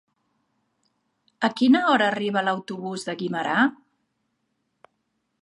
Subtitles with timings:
[1.47, 3.59] A quina hora arriba l'autobús de Guimerà?